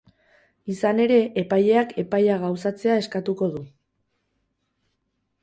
[0.75, 3.63] Izan ere, epaileak epaia gauzatzea eskatuko du.